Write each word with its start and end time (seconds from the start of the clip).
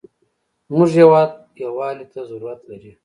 زموږ 0.67 0.89
هېواد 0.99 1.29
یوالي 1.63 2.05
ته 2.13 2.19
ضرورت 2.29 2.61
لري. 2.69 2.91